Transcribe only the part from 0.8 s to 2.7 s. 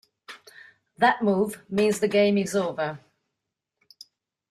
That move means the game is